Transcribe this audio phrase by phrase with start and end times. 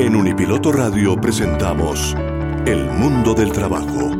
[0.00, 2.16] En Unipiloto Radio presentamos
[2.64, 4.16] El Mundo del Trabajo.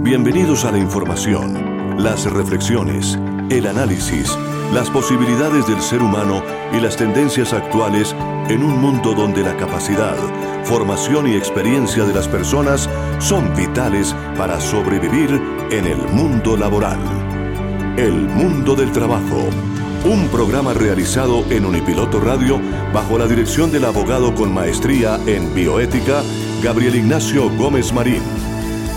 [0.00, 3.18] Bienvenidos a la información, las reflexiones,
[3.50, 4.34] el análisis,
[4.72, 6.42] las posibilidades del ser humano
[6.72, 8.16] y las tendencias actuales
[8.48, 10.16] en un mundo donde la capacidad,
[10.64, 12.88] formación y experiencia de las personas
[13.18, 15.38] son vitales para sobrevivir
[15.72, 16.98] en el mundo laboral.
[17.98, 19.46] El Mundo del Trabajo
[20.06, 22.60] un programa realizado en Unipiloto Radio
[22.96, 26.22] bajo la dirección del abogado con maestría en bioética,
[26.62, 28.22] Gabriel Ignacio Gómez Marín.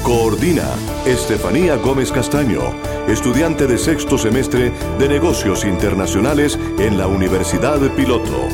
[0.04, 0.64] Coordina
[1.06, 2.62] Estefanía Gómez Castaño,
[3.10, 8.48] estudiante de sexto semestre de negocios internacionales en la Universidad Piloto.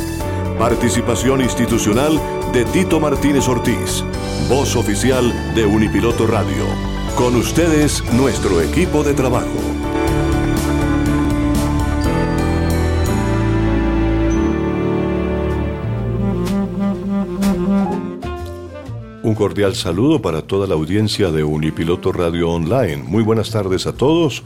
[0.58, 2.20] Participación institucional
[2.52, 4.04] de Tito Martínez Ortiz,
[4.50, 6.66] voz oficial de Unipiloto Radio.
[7.14, 9.85] Con ustedes, nuestro equipo de trabajo.
[19.26, 22.98] Un cordial saludo para toda la audiencia de Unipiloto Radio Online.
[22.98, 24.44] Muy buenas tardes a todos.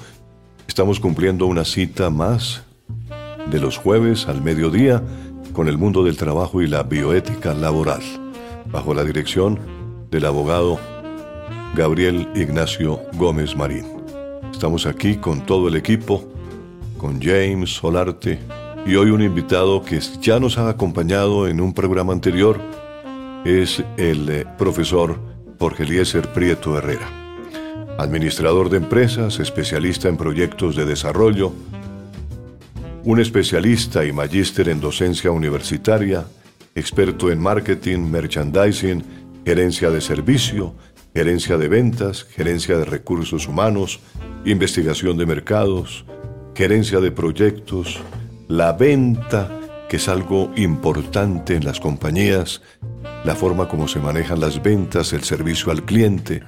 [0.69, 2.63] Estamos cumpliendo una cita más
[3.51, 5.03] de los jueves al mediodía
[5.51, 7.99] con el mundo del trabajo y la bioética laboral,
[8.71, 9.59] bajo la dirección
[10.11, 10.79] del abogado
[11.75, 13.83] Gabriel Ignacio Gómez Marín.
[14.49, 16.23] Estamos aquí con todo el equipo,
[16.97, 18.39] con James Solarte
[18.85, 22.61] y hoy un invitado que ya nos ha acompañado en un programa anterior
[23.45, 25.19] es el eh, profesor
[25.57, 27.07] Jorge Eliezer Prieto Herrera,
[27.97, 31.53] administrador de empresas, especialista en proyectos de desarrollo,
[33.03, 36.25] un especialista y magíster en docencia universitaria,
[36.75, 39.03] experto en marketing, merchandising,
[39.45, 40.75] gerencia de servicio,
[41.13, 43.99] gerencia de ventas, gerencia de recursos humanos,
[44.45, 46.05] investigación de mercados,
[46.55, 47.99] gerencia de proyectos,
[48.47, 49.49] la venta,
[49.89, 52.61] que es algo importante en las compañías,
[53.23, 56.41] la forma como se manejan las ventas, el servicio al cliente,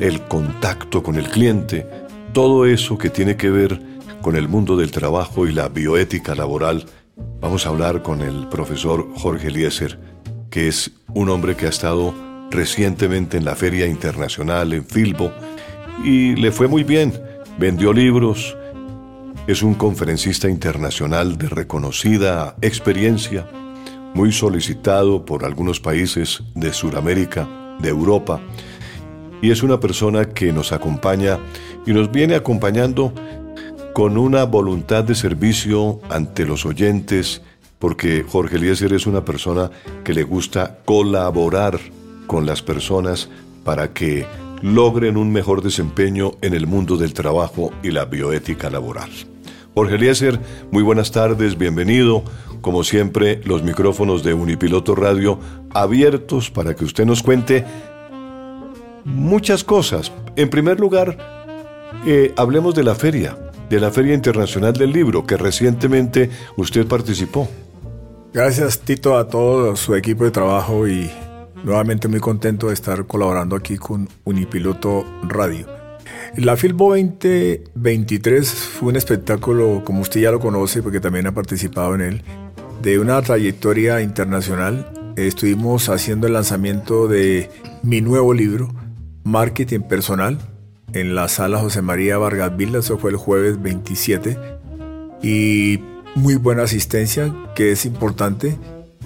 [0.00, 1.86] el contacto con el cliente,
[2.32, 3.80] todo eso que tiene que ver
[4.22, 6.86] con el mundo del trabajo y la bioética laboral.
[7.40, 9.98] Vamos a hablar con el profesor Jorge Eliezer,
[10.50, 12.14] que es un hombre que ha estado
[12.50, 15.32] recientemente en la Feria Internacional en Filbo
[16.04, 17.12] y le fue muy bien.
[17.58, 18.56] Vendió libros,
[19.46, 23.46] es un conferencista internacional de reconocida experiencia
[24.14, 27.48] muy solicitado por algunos países de Sudamérica,
[27.80, 28.40] de Europa,
[29.40, 31.38] y es una persona que nos acompaña
[31.86, 33.12] y nos viene acompañando
[33.94, 37.42] con una voluntad de servicio ante los oyentes,
[37.78, 39.70] porque Jorge Eliezer es una persona
[40.04, 41.78] que le gusta colaborar
[42.26, 43.28] con las personas
[43.64, 44.26] para que
[44.62, 49.10] logren un mejor desempeño en el mundo del trabajo y la bioética laboral.
[49.78, 50.40] Jorge Eliezer,
[50.72, 52.24] muy buenas tardes, bienvenido.
[52.62, 55.38] Como siempre, los micrófonos de Unipiloto Radio
[55.72, 57.64] abiertos para que usted nos cuente
[59.04, 60.10] muchas cosas.
[60.34, 61.16] En primer lugar,
[62.04, 63.38] eh, hablemos de la feria,
[63.70, 67.46] de la Feria Internacional del Libro, que recientemente usted participó.
[68.32, 71.08] Gracias, Tito, a todo su equipo de trabajo y
[71.62, 75.77] nuevamente muy contento de estar colaborando aquí con Unipiloto Radio.
[76.36, 81.94] La Filbo 2023 fue un espectáculo, como usted ya lo conoce, porque también ha participado
[81.94, 82.22] en él,
[82.82, 84.92] de una trayectoria internacional.
[85.16, 87.50] Estuvimos haciendo el lanzamiento de
[87.82, 88.68] mi nuevo libro,
[89.24, 90.38] Marketing Personal,
[90.92, 94.38] en la sala José María Vargas Villa, eso fue el jueves 27,
[95.22, 95.80] y
[96.14, 98.56] muy buena asistencia, que es importante.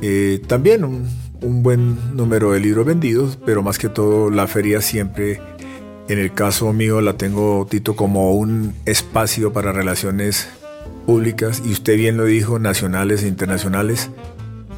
[0.03, 1.09] Eh, también un,
[1.41, 5.41] un buen número de libros vendidos, pero más que todo la feria siempre
[6.09, 10.49] en el caso mío la tengo, Tito, como un espacio para relaciones
[11.07, 14.11] públicas, y usted bien lo dijo, nacionales e internacionales.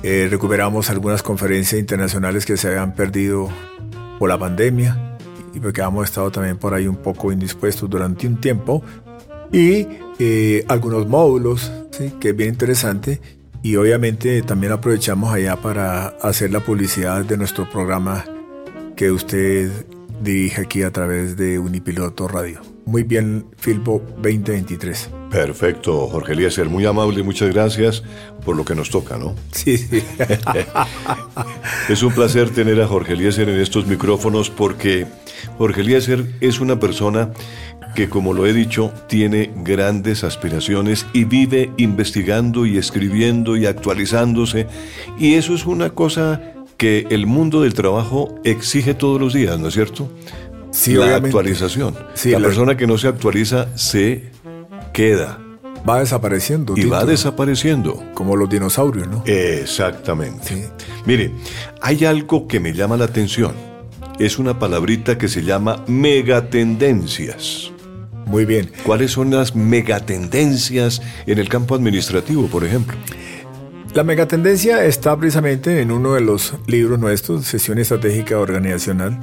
[0.02, 3.48] Eh, recuperamos algunas conferencias internacionales que se habían perdido
[4.18, 5.16] por la pandemia
[5.54, 8.82] y porque hemos estado también por ahí un poco indispuestos durante un tiempo.
[9.52, 9.86] Y
[10.18, 11.70] eh, algunos módulos,
[12.20, 13.20] que es bien interesante.
[13.62, 18.24] Y obviamente también aprovechamos allá para hacer la publicidad de nuestro programa
[18.94, 19.70] que usted
[20.22, 22.60] dirige aquí a través de Unipiloto Radio.
[22.86, 25.10] Muy bien, Filbo 2023.
[25.30, 28.02] Perfecto, Jorge Eliezer, muy amable, muchas gracias
[28.44, 29.34] por lo que nos toca, ¿no?
[29.52, 30.02] Sí, sí.
[31.88, 35.06] es un placer tener a Jorge Eliezer en estos micrófonos porque
[35.56, 37.30] Jorge Eliezer es una persona
[37.94, 44.66] que, como lo he dicho, tiene grandes aspiraciones y vive investigando y escribiendo y actualizándose.
[45.18, 49.68] Y eso es una cosa que el mundo del trabajo exige todos los días, ¿no
[49.68, 50.10] es cierto?
[50.70, 51.94] Sí, la actualización.
[52.24, 54.30] la, persona que no se actualiza se
[54.92, 55.38] queda.
[55.88, 56.74] Va desapareciendo.
[56.76, 58.02] Y va desapareciendo.
[58.14, 59.22] Como los dinosaurios, ¿no?
[59.26, 60.70] Exactamente.
[61.04, 61.30] Mire,
[61.80, 63.52] hay algo que me llama la atención.
[64.18, 67.70] Es una palabrita que se llama megatendencias.
[68.26, 68.72] Muy bien.
[68.84, 72.96] ¿Cuáles son las megatendencias en el campo administrativo, por ejemplo?
[73.94, 79.16] La megatendencia está precisamente en uno de los libros nuestros, Sesión Estratégica Organizacional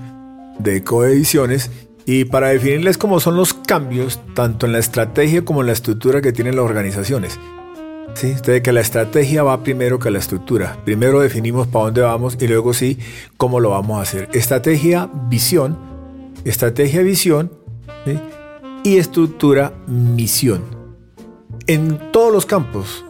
[0.60, 1.70] de Coediciones,
[2.06, 6.22] y para definirles cómo son los cambios, tanto en la estrategia como en la estructura
[6.22, 7.38] que tienen las organizaciones.
[8.14, 8.32] ¿Sí?
[8.32, 10.78] Usted que la estrategia va primero que la estructura.
[10.86, 12.98] Primero definimos para dónde vamos y luego sí,
[13.36, 14.30] cómo lo vamos a hacer.
[14.32, 15.78] Estrategia, visión,
[16.46, 17.52] estrategia, visión
[18.86, 20.62] y estructura, misión.
[21.68, 23.04] En todos los campos,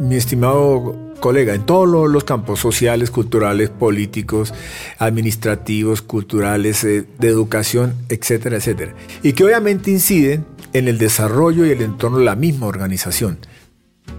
[0.00, 4.52] mi estimado colega, en todos los campos sociales, culturales, políticos,
[4.98, 8.94] administrativos, culturales, eh, de educación, etcétera, etcétera.
[9.22, 13.38] Y que obviamente inciden en el desarrollo y el entorno de la misma organización.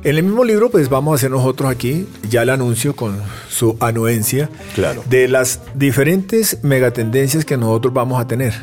[0.04, 3.18] En el mismo libro, pues vamos a hacer nosotros aquí ya el anuncio con
[3.50, 5.04] su anuencia claro.
[5.10, 8.54] de las diferentes megatendencias que nosotros vamos a tener.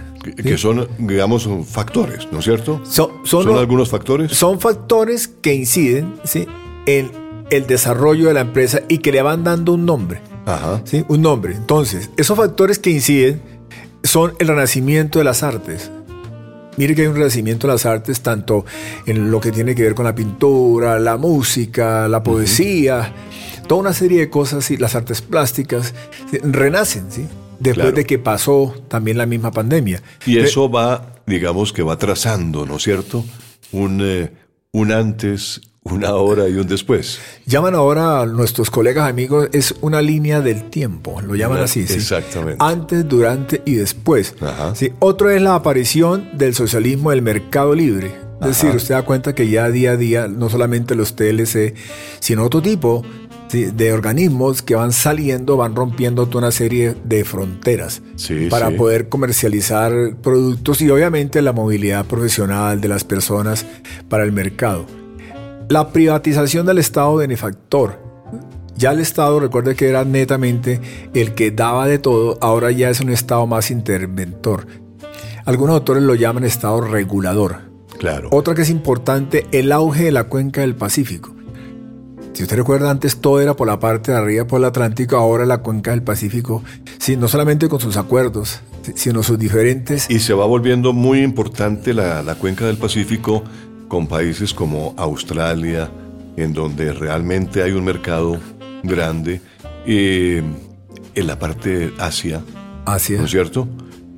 [0.43, 2.83] Que, son, digamos, factores, ¿no es cierto?
[2.85, 4.33] son, algunos factores?
[4.33, 6.47] Son factores que inciden ¿sí?
[6.87, 7.11] En
[7.51, 10.21] el desarrollo de la empresa y que le van dando un nombre.
[10.47, 10.83] Ajá.
[10.85, 11.05] ¿sí?
[11.09, 11.55] Un nombre.
[11.55, 13.43] Entonces, esos factores que inciden
[14.03, 15.91] son el renacimiento de las artes.
[16.77, 18.65] Mire que hay un renacimiento de las artes tanto
[19.07, 23.13] en lo que tiene que ver con la pintura, la música, la poesía,
[23.67, 25.95] toda una serie de cosas, y las artes plásticas,
[26.43, 27.27] renacen, ¿sí?
[27.59, 30.03] Después de que pasó también la misma pandemia.
[30.25, 33.25] Y eso va, digamos que va trazando, ¿no es cierto?
[33.73, 34.33] Un, eh,
[34.73, 37.21] un antes una hora y un después.
[37.47, 41.81] Llaman ahora a nuestros colegas amigos, es una línea del tiempo, lo llaman así.
[41.81, 42.57] Exactamente.
[42.59, 44.35] Antes, durante y después.
[44.75, 44.93] ¿sí?
[44.99, 48.15] Otro es la aparición del socialismo del mercado libre.
[48.41, 51.75] Es decir, usted da cuenta que ya día a día, no solamente los TLC,
[52.21, 53.05] sino otro tipo
[53.53, 58.01] de organismos que van saliendo, van rompiendo toda una serie de fronteras
[58.49, 59.93] para poder comercializar
[60.23, 63.67] productos y obviamente la movilidad profesional de las personas
[64.09, 64.87] para el mercado.
[65.71, 68.01] La privatización del Estado benefactor.
[68.77, 70.81] Ya el Estado, recuerde que era netamente
[71.15, 74.67] el que daba de todo, ahora ya es un Estado más interventor.
[75.45, 77.71] Algunos autores lo llaman Estado regulador.
[78.01, 78.31] Claro.
[78.33, 81.37] Otra que es importante, el auge de la cuenca del Pacífico.
[82.33, 85.47] Si usted recuerda, antes todo era por la parte de arriba, por el Atlántico, ahora
[85.47, 86.65] la cuenca del Pacífico,
[86.99, 88.61] sí, no solamente con sus acuerdos,
[88.97, 90.11] sino sus diferentes...
[90.11, 93.45] Y se va volviendo muy importante la, la cuenca del Pacífico
[93.91, 95.91] con países como Australia,
[96.37, 98.39] en donde realmente hay un mercado
[98.85, 99.41] grande,
[99.85, 100.43] eh,
[101.17, 102.41] en la parte de Asia,
[102.87, 103.19] Asia.
[103.19, 103.69] ¿no es cierto?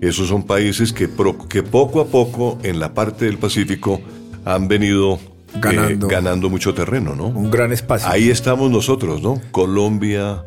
[0.02, 1.08] Esos son países que,
[1.48, 3.98] que poco a poco en la parte del Pacífico
[4.44, 5.18] han venido
[5.54, 7.28] eh, ganando, mucho terreno, ¿no?
[7.28, 8.10] Un gran espacio.
[8.10, 9.40] Ahí estamos nosotros, ¿no?
[9.52, 10.44] Colombia,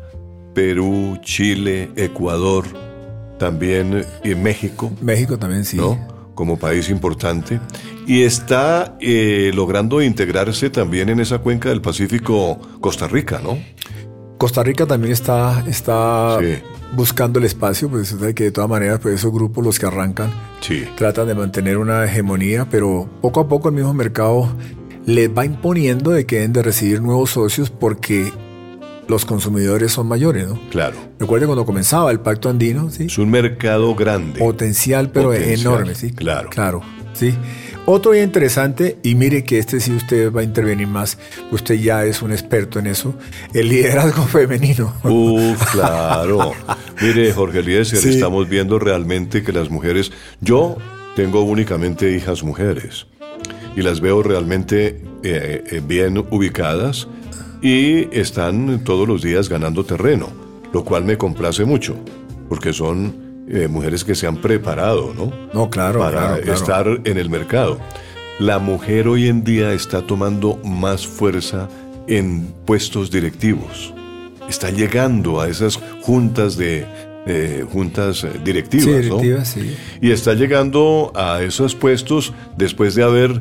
[0.54, 2.64] Perú, Chile, Ecuador,
[3.40, 4.92] también y eh, México.
[5.00, 5.78] México también, sí.
[5.78, 6.15] ¿no?
[6.36, 7.58] Como país importante
[8.06, 13.58] y está eh, logrando integrarse también en esa cuenca del Pacífico Costa Rica, ¿no?
[14.38, 16.38] Costa Rica también está, está
[16.92, 20.30] buscando el espacio, pues que de todas maneras, pues esos grupos, los que arrancan,
[20.96, 24.54] tratan de mantener una hegemonía, pero poco a poco el mismo mercado
[25.06, 28.30] les va imponiendo de que deben de recibir nuevos socios porque
[29.08, 30.60] los consumidores son mayores, ¿no?
[30.70, 30.96] Claro.
[31.18, 33.04] Recuerde cuando comenzaba el Pacto Andino, ¿sí?
[33.04, 34.38] Es un mercado grande.
[34.38, 36.12] Potencial, pero enorme, ¿sí?
[36.12, 36.50] Claro.
[36.50, 36.82] Claro,
[37.12, 37.34] ¿sí?
[37.88, 41.18] Otro día interesante, y mire que este sí usted va a intervenir más,
[41.52, 43.14] usted ya es un experto en eso,
[43.54, 44.92] el liderazgo femenino.
[45.04, 46.52] Uf, claro.
[47.00, 50.10] mire, Jorge Eliezer, estamos viendo realmente que las mujeres,
[50.40, 50.78] yo
[51.14, 53.06] tengo únicamente hijas mujeres,
[53.76, 57.06] y las veo realmente eh, eh, bien ubicadas
[57.62, 60.28] y están todos los días ganando terreno,
[60.72, 61.96] lo cual me complace mucho,
[62.48, 65.32] porque son eh, mujeres que se han preparado, ¿no?
[65.54, 66.00] No, claro.
[66.00, 67.78] Para estar en el mercado.
[68.38, 71.68] La mujer hoy en día está tomando más fuerza
[72.06, 73.94] en puestos directivos.
[74.48, 76.86] Está llegando a esas juntas de
[77.72, 79.76] juntas directivas, sí, directivas sí.
[80.00, 83.40] Y está llegando a esos puestos después de haber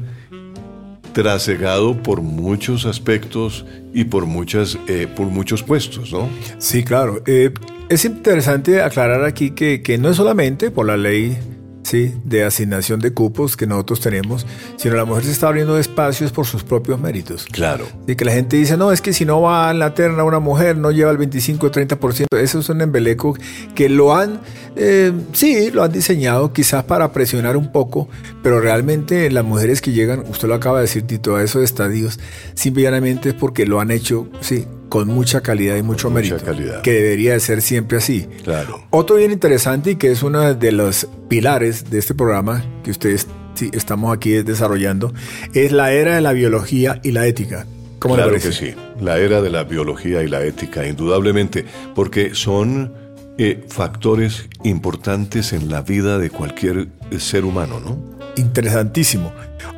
[1.15, 6.29] trasegado por muchos aspectos y por muchas eh, por muchos puestos, ¿no?
[6.57, 7.23] Sí, claro.
[7.25, 7.51] Eh,
[7.87, 11.37] es interesante aclarar aquí que, no es solamente por la ley
[11.85, 12.15] ¿sí?
[12.23, 16.45] de asignación de cupos que nosotros tenemos, sino la mujer se está abriendo espacios por
[16.47, 17.45] sus propios méritos.
[17.45, 17.85] Claro.
[18.07, 20.39] Y que la gente dice, no, es que si no va en la terna una
[20.39, 22.25] mujer, no lleva el 25 o 30%.
[22.37, 23.37] Eso es un embeleco
[23.75, 24.41] que lo han,
[24.75, 28.09] eh, sí, lo han diseñado quizás para presionar un poco,
[28.41, 32.19] pero realmente las mujeres que llegan, usted lo acaba de decir, Tito, a esos estadios,
[32.55, 36.37] simplemente es porque lo han hecho, sí, con mucha calidad y mucho, mérito.
[36.37, 36.81] Calidad.
[36.81, 38.27] Que debería de ser siempre así.
[38.43, 38.83] Claro.
[38.91, 43.27] Otro bien interesante y que es uno de los pilares de este programa que ustedes
[43.55, 45.13] sí, estamos aquí desarrollando
[45.53, 47.65] es la era de la biología y la ética.
[47.99, 48.73] ¿Cómo claro que sí.
[49.01, 51.65] La era de la biología y la ética, indudablemente,
[51.95, 52.93] porque son
[53.37, 56.87] eh, factores importantes en la vida de cualquier
[57.17, 57.97] ser humano, ¿no?
[58.35, 59.33] Interesantísimo.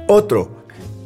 [0.07, 0.65] Otro,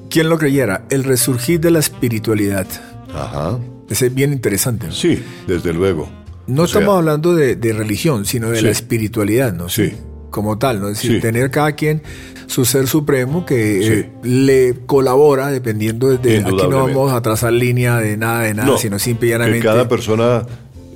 [0.10, 0.86] ¿quién lo creyera?
[0.90, 2.66] El resurgir de la espiritualidad.
[3.14, 3.60] Ajá.
[3.92, 4.88] Ese es bien interesante.
[4.88, 4.94] ¿no?
[4.94, 6.10] Sí, desde luego.
[6.48, 9.70] No estamos hablando de, religión, sino de la espiritualidad, ¿no?
[9.70, 9.94] Sí.
[10.30, 10.88] Como tal, ¿no?
[10.88, 12.02] Es decir, tener cada quien
[12.48, 16.38] su ser supremo que eh, le colabora dependiendo de...
[16.40, 19.60] Aquí no vamos a trazar línea de nada, de nada, sino simplemente...
[19.60, 20.44] Cada persona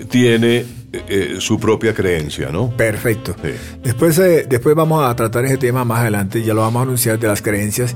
[0.10, 2.76] tiene eh, eh, su propia creencia, ¿no?
[2.76, 3.36] Perfecto.
[3.84, 7.28] Después, después vamos a tratar ese tema más adelante, ya lo vamos a anunciar de
[7.28, 7.94] las creencias,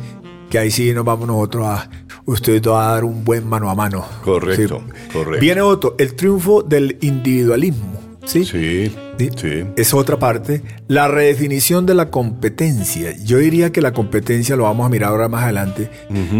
[0.50, 1.89] que ahí sí nos vamos nosotros a
[2.29, 4.05] usted va a dar un buen mano a mano.
[4.24, 4.81] Correcto,
[5.12, 5.41] correcto.
[5.41, 8.00] Viene otro, el triunfo del individualismo.
[8.25, 8.45] ¿Sí?
[8.45, 10.62] Sí, sí, Es otra parte.
[10.88, 13.15] La redefinición de la competencia.
[13.24, 15.89] Yo diría que la competencia, lo vamos a mirar ahora más adelante,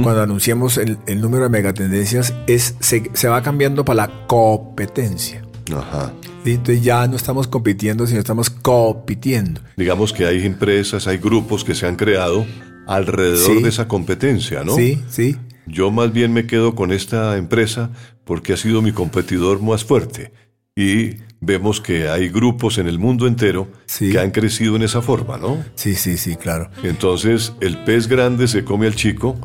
[0.04, 5.44] cuando anunciemos el, número de megatendencias, es, se, se va cambiando para la competencia.
[5.76, 6.14] Ajá.
[6.46, 9.62] Entonces ya no estamos compitiendo, sino estamos compitiendo.
[9.76, 12.46] Digamos que hay empresas, hay grupos que se han creado
[12.88, 14.76] alrededor de esa competencia, ¿no?
[14.76, 15.38] Sí, sí.
[15.70, 17.92] Yo más bien me quedo con esta empresa
[18.26, 20.34] porque ha sido mi competidor más fuerte.
[20.76, 25.38] Y vemos que hay grupos en el mundo entero que han crecido en esa forma,
[25.38, 25.64] ¿no?
[25.76, 26.70] Sí, sí, sí, claro.
[26.84, 29.38] Entonces el pez grande se come al chico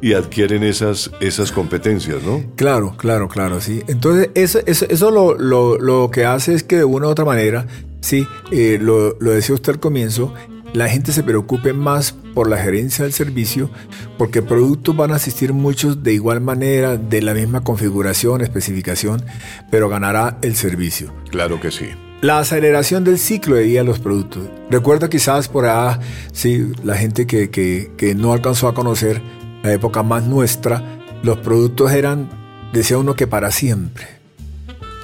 [0.00, 2.44] y adquieren esas, esas competencias, ¿no?
[2.56, 3.82] Claro, claro, claro, sí.
[3.88, 7.66] Entonces eso, eso, lo, lo, que hace es que de una u otra manera,
[8.00, 10.34] sí, eh, lo, lo decía usted al comienzo,
[10.74, 13.70] la gente se preocupe más por la gerencia del servicio,
[14.18, 19.24] porque productos van a asistir muchos de igual manera, de la misma configuración, especificación,
[19.70, 21.14] pero ganará el servicio.
[21.30, 21.86] Claro que sí.
[22.22, 24.48] La aceleración del ciclo de vida de los productos.
[24.68, 25.96] Recuerda quizás por ahí,
[26.32, 29.22] sí, la gente que, que no alcanzó a conocer
[29.62, 30.82] la época más nuestra,
[31.22, 32.28] los productos eran,
[32.72, 34.08] decía uno, que para siempre.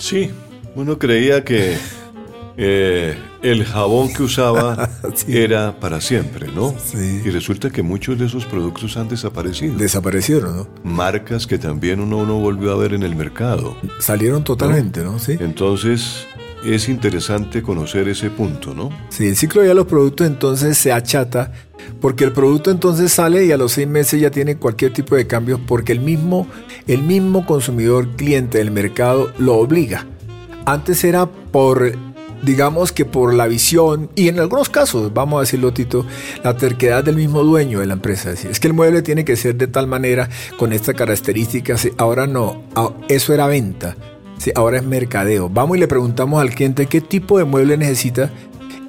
[0.00, 0.30] Sí,
[0.74, 1.76] uno creía que
[2.62, 4.90] eh, el jabón que usaba
[5.26, 6.75] era para siempre, ¿no?
[6.79, 7.23] Sí.
[7.25, 9.79] Y resulta que muchos de esos productos han desaparecido.
[9.79, 10.69] Desaparecieron, ¿no?
[10.85, 13.79] Marcas que también uno no volvió a ver en el mercado.
[13.99, 15.19] Salieron totalmente, ¿no?
[15.19, 15.38] Sí.
[15.40, 16.26] Entonces,
[16.62, 18.90] es interesante conocer ese punto, ¿no?
[19.09, 21.52] Sí, el ciclo de los productos entonces se achata
[21.99, 25.26] porque el producto entonces sale y a los seis meses ya tiene cualquier tipo de
[25.26, 26.47] cambios porque el mismo,
[26.87, 30.07] el mismo consumidor cliente del mercado lo obliga.
[30.67, 32.10] Antes era por
[32.42, 36.06] digamos que por la visión y en algunos casos, vamos a decirlo Tito,
[36.42, 38.30] la terquedad del mismo dueño de la empresa.
[38.30, 42.62] Es que el mueble tiene que ser de tal manera, con estas características, ahora no,
[43.09, 43.97] eso era venta,
[44.54, 45.49] ahora es mercadeo.
[45.49, 48.30] Vamos y le preguntamos al cliente qué tipo de mueble necesita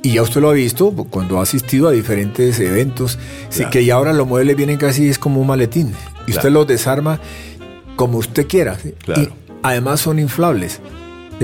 [0.03, 3.19] y ya usted lo ha visto cuando ha asistido a diferentes eventos,
[3.69, 5.93] que ya ahora los muebles vienen casi es como un maletín
[6.25, 7.19] y usted los desarma
[7.95, 8.77] como usted quiera.
[9.15, 9.29] Y
[9.61, 10.79] además son inflables.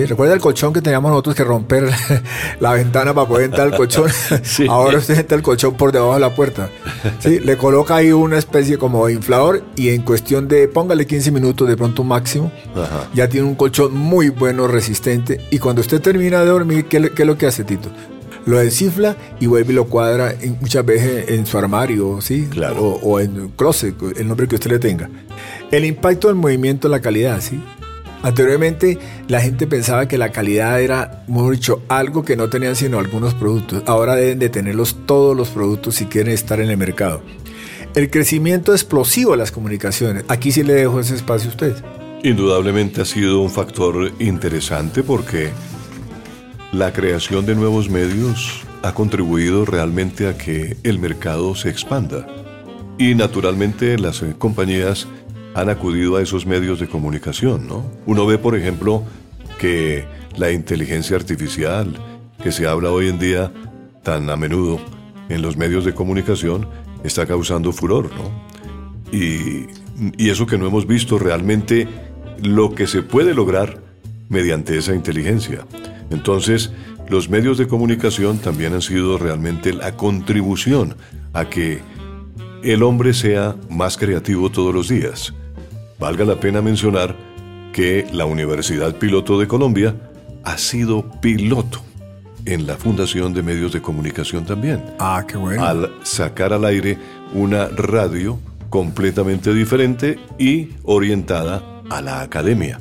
[0.05, 1.89] ¿Recuerda el colchón que teníamos nosotros que romper
[2.59, 4.11] la ventana para poder entrar al colchón?
[4.69, 6.69] Ahora usted entra el colchón por debajo de la puerta.
[7.19, 7.39] ¿Sí?
[7.39, 11.67] Le coloca ahí una especie como de inflador y en cuestión de, póngale 15 minutos
[11.67, 12.51] de pronto máximo,
[13.13, 15.41] ya tiene un colchón muy bueno, resistente.
[15.49, 17.89] Y cuando usted termina de dormir, ¿qué, es lo que hace Tito?
[18.45, 22.47] Lo desinfla y vuelve y lo cuadra muchas veces en su armario, ¿sí?
[22.49, 22.81] Claro.
[22.81, 25.09] O, o en closet, el nombre que usted le tenga.
[25.69, 27.61] El impacto del movimiento, la calidad, ¿sí?
[28.23, 28.97] Anteriormente
[29.27, 33.83] la gente pensaba que la calidad era, dicho, algo que no tenían sino algunos productos.
[33.85, 37.21] Ahora deben de tenerlos todos los productos si quieren estar en el mercado.
[37.93, 40.23] El crecimiento explosivo de las comunicaciones.
[40.27, 41.75] Aquí sí le dejo ese espacio a usted.
[42.23, 45.49] Indudablemente ha sido un factor interesante porque
[46.71, 52.27] la creación de nuevos medios ha contribuido realmente a que el mercado se expanda.
[52.97, 55.07] Y naturalmente las compañías
[55.57, 57.83] han acudido a esos medios de comunicación, ¿no?
[58.05, 59.03] Uno ve, por ejemplo,
[59.57, 60.05] que
[60.37, 61.97] la inteligencia artificial,
[62.43, 63.51] que se habla hoy en día
[64.03, 64.79] tan a menudo
[65.29, 66.69] en los medios de comunicación,
[67.03, 68.29] está causando furor, ¿no?
[69.11, 69.65] Y,
[70.15, 71.87] y eso que no hemos visto realmente
[72.43, 73.81] lo que se puede lograr
[74.29, 75.65] mediante esa inteligencia.
[76.11, 76.71] Entonces,
[77.09, 80.95] los medios de comunicación también han sido realmente la contribución
[81.33, 81.79] a que
[82.61, 85.33] el hombre sea más creativo todos los días.
[85.99, 87.15] Valga la pena mencionar
[87.73, 89.95] que la Universidad Piloto de Colombia
[90.43, 91.81] ha sido piloto
[92.45, 94.83] en la Fundación de Medios de Comunicación también.
[94.99, 95.65] Ah, qué bueno.
[95.65, 96.97] Al sacar al aire
[97.33, 98.39] una radio
[98.69, 102.79] completamente diferente y orientada a la academia.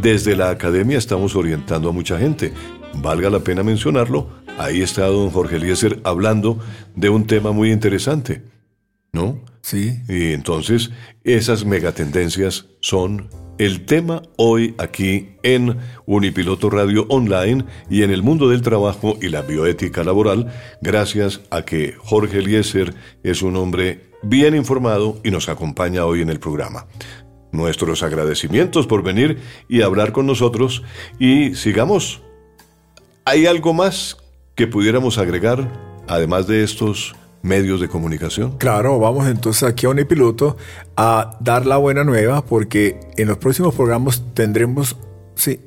[0.00, 2.52] Desde la academia estamos orientando a mucha gente.
[2.94, 4.28] Valga la pena mencionarlo,
[4.58, 6.58] ahí está don Jorge Eliezer hablando
[6.94, 8.42] de un tema muy interesante,
[9.12, 9.40] ¿no?
[9.66, 10.00] Sí.
[10.08, 10.92] Y entonces
[11.24, 18.48] esas megatendencias son el tema hoy aquí en Unipiloto Radio Online y en el mundo
[18.48, 22.94] del trabajo y la bioética laboral, gracias a que Jorge Eliezer
[23.24, 26.86] es un hombre bien informado y nos acompaña hoy en el programa.
[27.50, 30.84] Nuestros agradecimientos por venir y hablar con nosotros
[31.18, 32.22] y sigamos.
[33.24, 34.16] ¿Hay algo más
[34.54, 35.72] que pudiéramos agregar,
[36.06, 38.58] además de estos medios de comunicación?
[38.58, 40.56] Claro, vamos entonces aquí a Unipiloto
[40.96, 44.96] a dar la buena nueva porque en los próximos programas tendremos
[45.34, 45.60] sí,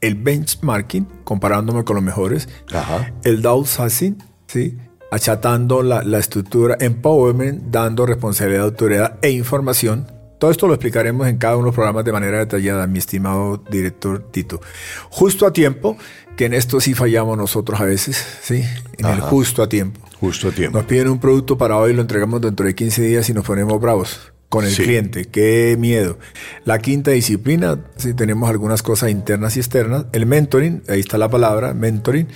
[0.00, 3.12] el benchmarking, comparándome con los mejores, Ajá.
[3.24, 4.78] el downsizing, ¿sí?
[5.10, 10.06] achatando la, la estructura, empowerment, dando responsabilidad, autoridad e información.
[10.38, 13.56] Todo esto lo explicaremos en cada uno de los programas de manera detallada, mi estimado
[13.70, 14.60] director Tito.
[15.08, 15.96] Justo a tiempo,
[16.36, 18.62] que en esto sí fallamos nosotros a veces, ¿sí?
[18.98, 20.05] En el justo a tiempo.
[20.20, 20.78] Justo a tiempo.
[20.78, 23.80] Nos piden un producto para hoy, lo entregamos dentro de 15 días y nos ponemos
[23.80, 24.84] bravos con el Sí.
[24.84, 25.24] cliente.
[25.26, 26.18] Qué miedo.
[26.64, 30.06] La quinta disciplina, si tenemos algunas cosas internas y externas.
[30.12, 32.28] El mentoring, ahí está la palabra, mentoring.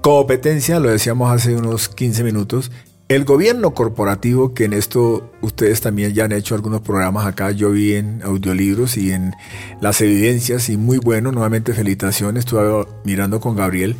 [0.00, 2.70] Competencia, lo decíamos hace unos 15 minutos.
[3.10, 7.72] El gobierno corporativo, que en esto ustedes también ya han hecho algunos programas acá, yo
[7.72, 9.32] vi en audiolibros y en
[9.80, 13.96] las evidencias, y muy bueno, nuevamente felicitaciones, estuve mirando con Gabriel,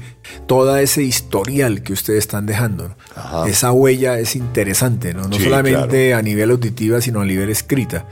[0.47, 2.95] toda ese historial que ustedes están dejando.
[3.49, 5.23] Esa huella es interesante, ¿no?
[5.27, 8.07] No Sí, solamente a nivel auditiva, sino a nivel escrita.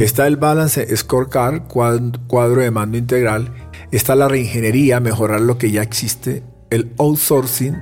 [0.00, 3.52] Está el Balance Scorecard, cuad- cuadro de mando integral.
[3.90, 6.42] Está la reingeniería, mejorar lo que ya existe.
[6.70, 7.76] El outsourcing,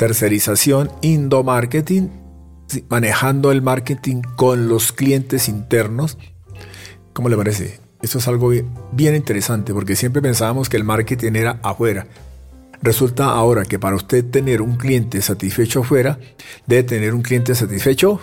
[0.00, 2.10] tercerización, indomarketing,
[2.88, 6.16] manejando el marketing con los clientes internos.
[7.12, 7.80] ¿Cómo le parece?
[8.00, 8.50] Esto es algo
[8.92, 12.06] bien, interesante porque siempre pensábamos que el marketing era afuera.
[12.80, 16.18] Resulta ahora que para usted tener un cliente satisfecho afuera,
[16.66, 18.18] debe tener un cliente satisfecho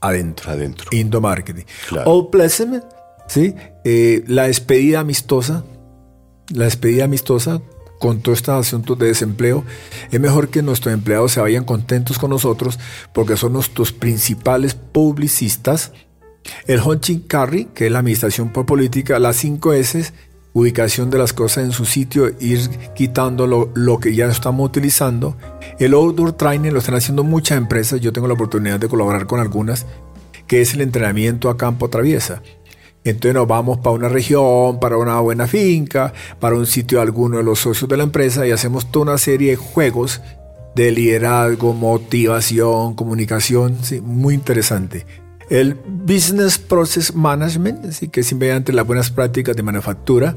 [0.00, 0.50] adentro.
[0.50, 0.88] Adentro.
[0.92, 1.64] Indo marketing.
[1.90, 2.10] Claro.
[2.10, 2.84] All placement,
[3.28, 3.54] ¿sí?
[3.84, 5.62] Eh, la despedida amistosa.
[6.54, 7.60] La despedida amistosa
[8.00, 9.62] con todos estos asuntos de desempleo.
[10.10, 12.80] Es mejor que nuestros empleados se vayan contentos con nosotros
[13.12, 15.92] porque son nuestros principales publicistas.
[16.66, 20.12] El Hunching Carry, que es la administración por política, las 5 S,
[20.54, 25.36] ubicación de las cosas en su sitio, ir quitando lo, lo que ya estamos utilizando.
[25.78, 29.40] El Outdoor Training lo están haciendo muchas empresas, yo tengo la oportunidad de colaborar con
[29.40, 29.84] algunas,
[30.46, 32.42] que es el entrenamiento a campo traviesa.
[33.04, 37.38] Entonces nos vamos para una región, para una buena finca, para un sitio de alguno
[37.38, 40.20] de los socios de la empresa y hacemos toda una serie de juegos
[40.74, 45.06] de liderazgo, motivación, comunicación, sí, muy interesante.
[45.48, 50.36] El Business Process Management, sí, que es mediante las buenas prácticas de manufactura.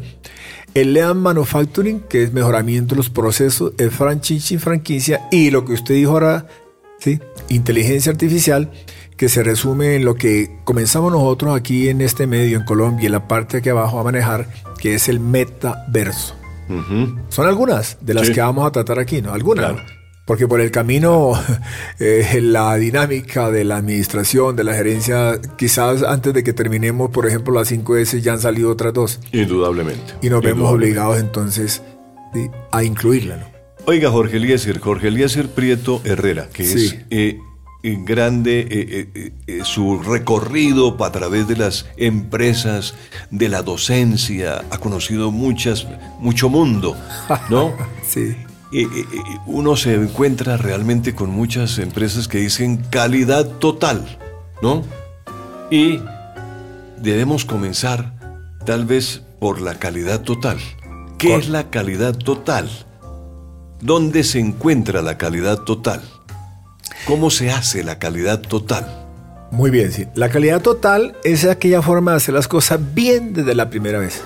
[0.74, 3.74] El Lean Manufacturing, que es mejoramiento de los procesos.
[3.78, 5.28] El Franchising, franquicia.
[5.32, 6.48] Y lo que usted dijo ahora,
[6.98, 7.20] ¿sí?
[7.50, 8.72] inteligencia artificial,
[9.18, 13.12] que se resume en lo que comenzamos nosotros aquí en este medio, en Colombia, en
[13.12, 14.48] la parte de aquí abajo a manejar,
[14.80, 16.36] que es el metaverso.
[17.30, 18.34] Son algunas de las Sí.
[18.34, 19.34] que vamos a tratar aquí, ¿no?
[19.34, 19.74] Algunas.
[20.26, 21.34] Porque por el camino,
[22.00, 27.28] eh, la dinámica de la administración, de la gerencia, quizás antes de que terminemos, por
[27.28, 29.20] ejemplo, las 5S ya han salido otras dos.
[29.34, 30.14] Indudablemente.
[30.22, 31.82] Y nos vemos obligados entonces
[32.72, 33.46] a incluirla, ¿no?
[33.86, 36.86] Oiga, Jorge Eliezer, Jorge Eliezer Prieto Herrera, que Sí.
[36.88, 37.38] es eh,
[37.84, 42.96] grande eh, eh, eh, su recorrido a través de las empresas,
[43.30, 45.86] de la docencia, ha conocido muchas,
[46.20, 46.96] mucho mundo,
[47.50, 47.74] ¿no?
[48.08, 48.36] Sí.
[49.46, 54.18] Uno se encuentra realmente con muchas empresas que dicen calidad total,
[54.64, 54.84] ¿no?
[55.70, 56.00] Y
[56.98, 58.14] debemos comenzar
[58.66, 60.58] tal vez por la calidad total.
[61.20, 62.68] ¿Qué es la calidad total?
[63.80, 66.02] ¿Dónde se encuentra la calidad total?
[67.06, 68.88] ¿Cómo se hace la calidad total?
[69.52, 70.08] Muy bien, sí.
[70.16, 74.22] La calidad total es aquella forma de hacer las cosas bien desde la primera vez.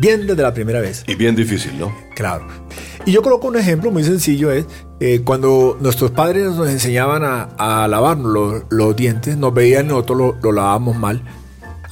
[0.00, 1.04] Bien desde la primera vez.
[1.06, 1.94] Y bien difícil, ¿no?
[2.16, 2.46] Claro.
[3.06, 4.66] Y yo coloco un ejemplo muy sencillo, es
[5.00, 10.18] eh, cuando nuestros padres nos enseñaban a, a lavarnos los, los dientes, nos veían nosotros
[10.18, 11.22] lo, lo lavábamos mal.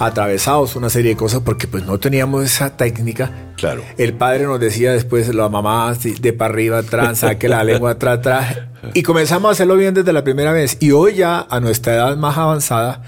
[0.00, 3.52] atravesados, una serie de cosas, porque pues no teníamos esa técnica.
[3.56, 3.82] Claro.
[3.98, 8.18] El padre nos decía después, la mamá, de para arriba, atrás, saque la lengua atrás,
[8.18, 8.58] atrás.
[8.94, 10.76] Y comenzamos a hacerlo bien desde la primera vez.
[10.80, 13.02] Y hoy ya, a nuestra edad más avanzada,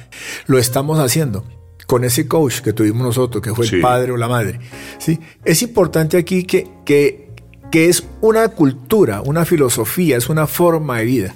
[0.46, 1.44] lo estamos haciendo
[1.86, 4.60] con ese coach que tuvimos nosotros, que fue el padre o la madre.
[4.98, 5.18] ¿sí?
[5.44, 7.30] Es importante aquí que, que,
[7.70, 11.34] que es una cultura, una filosofía, es una forma de vida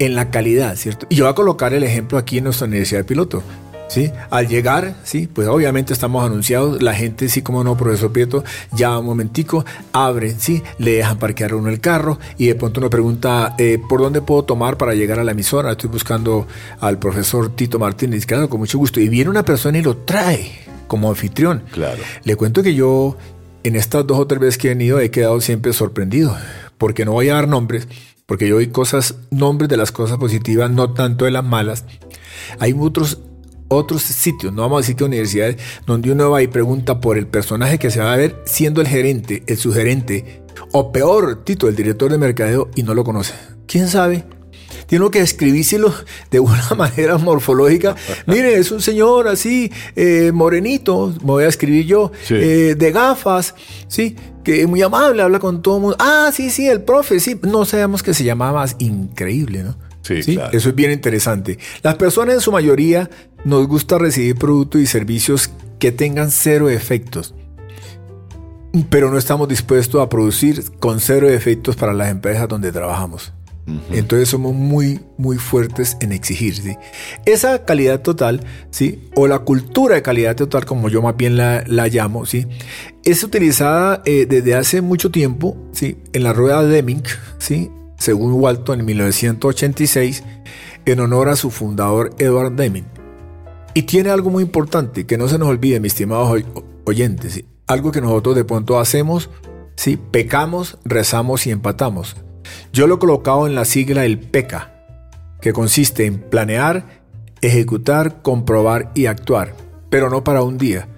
[0.00, 1.06] en la calidad, ¿cierto?
[1.10, 3.42] Y yo voy a colocar el ejemplo aquí en nuestra universidad de piloto.
[3.90, 4.12] ¿Sí?
[4.30, 8.96] Al llegar, sí, pues obviamente estamos anunciados, la gente, sí, como no, profesor Prieto, ya
[8.96, 13.56] un momentico, abre, sí, le dejan parquear uno el carro y de pronto uno pregunta,
[13.58, 15.72] eh, ¿por dónde puedo tomar para llegar a la emisora?
[15.72, 16.46] Estoy buscando
[16.78, 19.00] al profesor Tito Martínez, claro, con mucho gusto.
[19.00, 20.52] Y viene una persona y lo trae
[20.86, 21.64] como anfitrión.
[21.72, 22.00] Claro.
[22.22, 23.16] Le cuento que yo,
[23.64, 26.36] en estas dos o tres veces que he venido, he quedado siempre sorprendido,
[26.78, 27.88] porque no voy a dar nombres,
[28.26, 31.84] porque yo doy cosas, nombres de las cosas positivas, no tanto de las malas.
[32.60, 33.18] Hay otros
[33.70, 35.56] otros sitios, no vamos a decir que universidades,
[35.86, 38.88] donde uno va y pregunta por el personaje que se va a ver siendo el
[38.88, 43.32] gerente, el sugerente, o peor, Tito, el director de mercadeo, y no lo conoce.
[43.66, 44.24] ¿Quién sabe?
[44.86, 45.94] Tiene que escribírselo
[46.32, 47.94] de una manera morfológica.
[48.26, 53.54] Mire, es un señor así, eh, morenito, me voy a escribir yo, eh, de gafas,
[53.86, 54.16] ¿sí?
[54.42, 55.96] Que es muy amable, habla con todo el mundo.
[56.00, 57.38] Ah, sí, sí, el profe, sí.
[57.42, 59.76] No sabemos que se llamaba más increíble, ¿no?
[60.02, 60.56] Sí, Claro.
[60.56, 61.58] Eso es bien interesante.
[61.82, 63.08] Las personas en su mayoría
[63.44, 67.34] nos gusta recibir productos y servicios que tengan cero efectos.
[68.88, 73.32] Pero no estamos dispuestos a producir con cero efectos para las empresas donde trabajamos.
[73.92, 76.56] Entonces somos muy, muy fuertes en exigir.
[76.56, 76.76] ¿sí?
[77.24, 79.08] Esa calidad total, ¿sí?
[79.14, 82.46] o la cultura de calidad total, como yo más bien la, llamo, ¿sí?
[83.04, 85.98] es utilizada eh, desde hace mucho tiempo ¿sí?
[86.12, 87.02] en la rueda de Deming,
[87.38, 87.70] ¿sí?
[87.98, 90.24] según Walton en 1986,
[90.86, 92.99] en honor a su fundador Edward Deming.
[93.74, 96.42] Y tiene algo muy importante, que no se nos olvide, mis estimados
[96.84, 99.30] oyentes, algo que nosotros de pronto hacemos,
[99.76, 99.96] ¿sí?
[99.96, 102.16] pecamos, rezamos y empatamos.
[102.72, 104.74] Yo lo he colocado en la sigla el PECA,
[105.40, 107.02] que consiste en planear,
[107.42, 109.54] ejecutar, comprobar y actuar,
[109.88, 110.88] pero no para un día,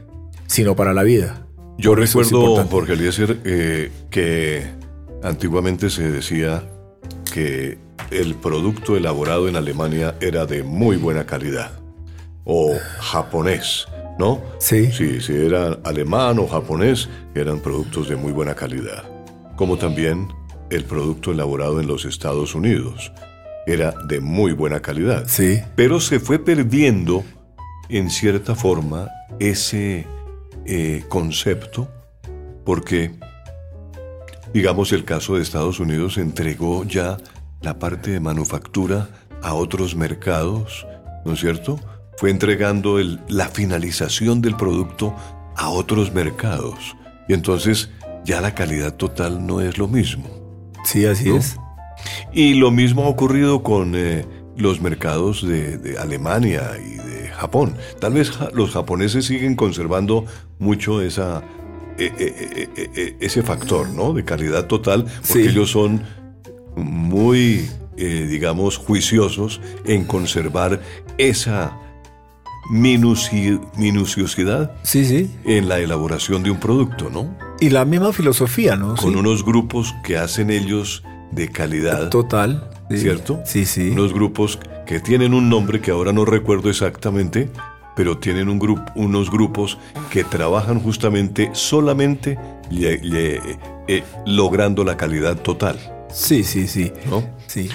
[0.46, 1.46] sino para la vida.
[1.76, 4.64] Yo recuerdo, Jorge Eliezer, eh, que
[5.22, 6.64] antiguamente se decía
[7.32, 7.78] que
[8.10, 11.81] el producto elaborado en Alemania era de muy buena calidad
[12.44, 13.86] o japonés,
[14.18, 14.40] ¿no?
[14.58, 14.90] Sí.
[14.92, 19.04] Sí, si era alemán o japonés, eran productos de muy buena calidad.
[19.56, 20.28] Como también
[20.70, 23.12] el producto elaborado en los Estados Unidos
[23.66, 25.24] era de muy buena calidad.
[25.28, 25.60] Sí.
[25.76, 27.22] Pero se fue perdiendo,
[27.88, 30.06] en cierta forma, ese
[30.64, 31.88] eh, concepto,
[32.64, 33.12] porque,
[34.52, 37.18] digamos, el caso de Estados Unidos entregó ya
[37.60, 39.08] la parte de manufactura
[39.42, 40.86] a otros mercados,
[41.24, 41.78] ¿no es cierto?
[42.16, 42.98] Fue entregando
[43.28, 45.14] la finalización del producto
[45.56, 46.96] a otros mercados.
[47.28, 47.90] Y entonces
[48.24, 50.28] ya la calidad total no es lo mismo.
[50.84, 51.56] Sí, así es.
[52.32, 54.24] Y lo mismo ha ocurrido con eh,
[54.56, 57.76] los mercados de, Alemania y de Japón.
[58.00, 60.24] Tal vez los japoneses siguen conservando
[60.58, 61.42] mucho esa,
[61.98, 64.12] e, e, e, ese factor ¿no?
[64.12, 66.02] de calidad total, porque ellos son
[66.76, 70.80] muy, eh, digamos, juiciosos en conservar
[71.18, 71.78] esa
[72.72, 75.30] minuciosidad sí, sí.
[75.44, 77.36] en la elaboración de un producto, ¿no?
[77.60, 78.96] Y la misma filosofía, ¿no?
[78.96, 82.08] Con unos grupos que hacen ellos de calidad.
[82.08, 82.70] Total.
[82.90, 83.40] ¿Cierto?
[83.44, 83.90] Sí, sí.
[83.90, 87.50] Unos grupos que tienen un nombre que ahora no recuerdo exactamente,
[87.94, 89.76] pero tienen un grupo, unos grupos
[90.10, 92.38] que trabajan justamente solamente
[92.70, 95.78] eh, logrando la calidad total.
[96.10, 96.90] Sí, sí, sí.
[97.08, 97.22] ¿No?
[97.46, 97.68] Sí.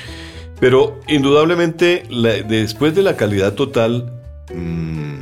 [0.59, 2.03] Pero indudablemente,
[2.47, 4.16] después de la calidad total,
[4.53, 5.19] Mm,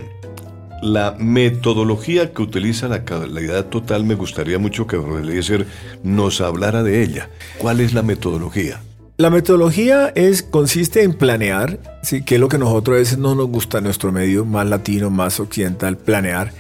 [0.82, 5.66] la metodología que utiliza la calidad total me gustaría mucho que Eliezer
[6.04, 7.30] nos hablara de ella.
[7.58, 8.82] ¿Cuál es la metodología?
[9.18, 12.22] La metodología es, consiste en planear, ¿sí?
[12.24, 15.10] que es lo que nosotros a veces no nos gusta en nuestro medio, más latino,
[15.10, 16.52] más occidental, planear.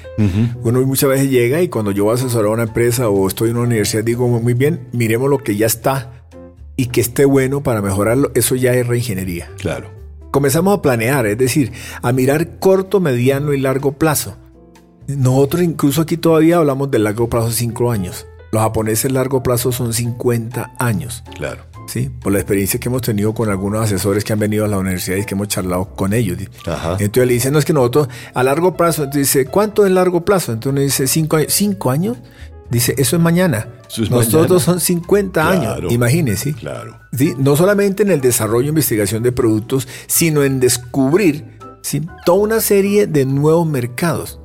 [0.63, 3.49] Uno muchas veces llega y cuando yo voy a asesorar a una empresa o estoy
[3.49, 6.23] en una universidad digo, muy bien, miremos lo que ya está
[6.77, 9.49] y que esté bueno para mejorarlo, eso ya es reingeniería.
[9.57, 9.94] Claro
[10.35, 11.71] comenzamos a planear, es decir,
[12.01, 14.35] a mirar corto, mediano y largo plazo.
[15.07, 18.27] Nosotros incluso aquí todavía hablamos del largo plazo cinco años.
[18.51, 21.23] Los japoneses largo plazo son 50 años.
[21.35, 21.63] Claro.
[21.87, 24.77] Sí, por la experiencia que hemos tenido con algunos asesores que han venido a la
[24.77, 26.37] universidad y que hemos charlado con ellos.
[26.37, 30.25] Entonces le dicen, no es que nosotros a largo plazo, entonces dice, ¿cuánto es largo
[30.25, 30.51] plazo?
[30.51, 31.53] Entonces uno dice, ¿cinco años?
[31.53, 32.17] ¿Cinco años?
[32.69, 33.67] Dice, eso es mañana.
[34.09, 36.53] Nosotros son 50 años, imagínese.
[36.53, 36.99] Claro.
[37.15, 37.33] ¿Sí?
[37.37, 41.45] No solamente en el desarrollo e investigación de productos, sino en descubrir
[41.81, 42.01] ¿sí?
[42.25, 44.39] toda una serie de nuevos mercados.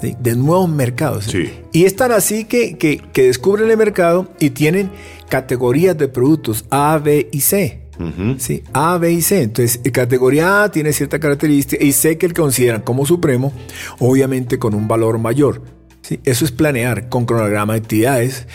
[0.00, 1.26] De nuevos mercados.
[1.26, 1.52] Sí.
[1.72, 4.90] Y es tan así que, que, que descubren el mercado y tienen
[5.28, 7.82] categorías de productos A, B y C.
[8.38, 8.64] ¿sí?
[8.72, 9.42] A, B y C.
[9.42, 13.52] Entonces, categoría A tiene cierta característica y C que el consideran como supremo,
[13.98, 15.62] obviamente con un valor mayor.
[16.02, 16.20] ¿Sí?
[16.24, 18.46] Eso es planear con cronograma de actividades.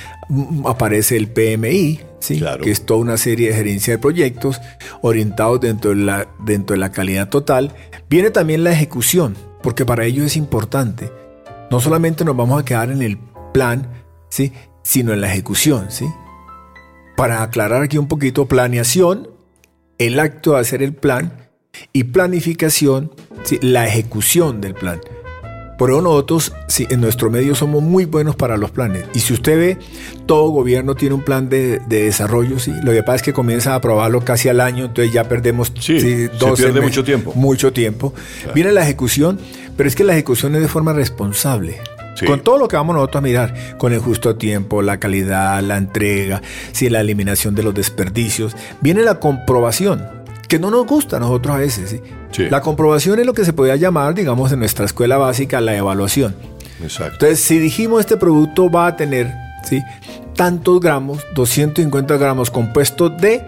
[0.66, 2.44] Aparece el PMI, ¿sí?
[2.62, 4.62] que es toda una serie de gerencia de proyectos
[5.02, 7.74] orientados dentro de, la, dentro de la calidad total.
[8.10, 11.12] Viene también la ejecución, porque para ello es importante.
[11.72, 13.18] No solamente nos vamos a quedar en el
[13.54, 13.88] plan,
[14.30, 14.54] ¿sí?
[14.84, 15.88] sino en la ejecución.
[15.90, 16.06] ¿sí?
[17.16, 19.30] Para aclarar aquí un poquito, planeación,
[19.98, 21.48] el acto de hacer el plan,
[21.94, 23.12] y planificación,
[23.62, 25.00] la ejecución del plan.
[25.78, 29.06] Por eso nosotros en nuestro medio somos muy buenos para los planes.
[29.14, 29.78] Y si usted ve,
[30.26, 32.60] todo gobierno tiene un plan de, desarrollo.
[32.60, 32.74] ¿sí?
[32.84, 36.00] Lo que pasa es que comienza a aprobarlo casi al año, entonces ya perdemos sí,
[36.00, 37.34] se pierde mucho tiempo.
[37.36, 38.14] Mucho tiempo.
[38.56, 39.40] Viene la ejecución,
[39.76, 41.80] pero es que la ejecución es de forma responsable.
[42.26, 45.78] Con todo lo que vamos nosotros a mirar, con el justo tiempo, la calidad, la
[45.78, 50.04] entrega, si la eliminación de los desperdicios, viene la comprobación,
[50.48, 52.02] que no nos gusta a nosotros a veces.
[52.38, 56.36] La comprobación es lo que se podría llamar, digamos, en nuestra escuela básica, la evaluación.
[56.82, 57.14] Exacto.
[57.14, 59.34] Entonces, si dijimos este producto va a tener
[59.64, 59.82] ¿sí?
[60.36, 63.44] tantos gramos, 250 gramos compuestos de,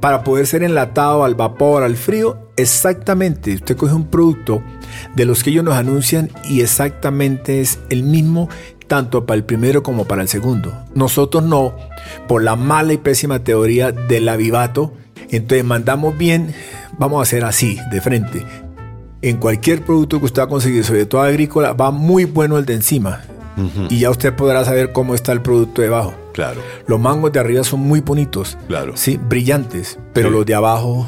[0.00, 4.62] para poder ser enlatado al vapor, al frío, exactamente, usted coge un producto
[5.16, 8.48] de los que ellos nos anuncian y exactamente es el mismo
[8.86, 10.72] tanto para el primero como para el segundo.
[10.94, 11.74] Nosotros no,
[12.26, 14.92] por la mala y pésima teoría del avivato,
[15.36, 16.54] entonces mandamos bien,
[16.98, 18.44] vamos a hacer así, de frente.
[19.22, 22.64] En cualquier producto que usted va a conseguir, sobre todo agrícola, va muy bueno el
[22.64, 23.20] de encima.
[23.90, 26.14] Y ya usted podrá saber cómo está el producto debajo.
[26.32, 26.62] Claro.
[26.86, 28.56] Los mangos de arriba son muy bonitos.
[28.68, 28.96] Claro.
[28.96, 29.98] Sí, brillantes.
[30.14, 31.06] Pero los de abajo